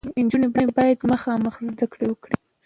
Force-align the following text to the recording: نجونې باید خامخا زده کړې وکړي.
نجونې 0.25 0.47
باید 0.77 0.99
خامخا 1.23 1.61
زده 1.71 1.85
کړې 1.91 2.05
وکړي. 2.09 2.35